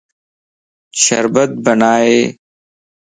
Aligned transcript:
شربت 1.01 1.51
بنائي 1.65 2.21